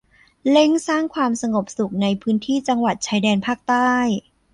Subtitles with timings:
[0.51, 3.91] เร่งสร้างความสงบสุขในพื้นที่จังหวัดชายแดนภาคใต้